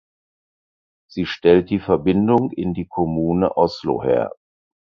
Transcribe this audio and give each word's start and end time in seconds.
Sie 1.11 1.27
stellt 1.27 1.69
die 1.69 1.77
Verbindung 1.77 2.51
in 2.53 2.73
die 2.73 2.87
Kommune 2.87 3.55
Oslo 3.55 4.01
her. 4.03 4.31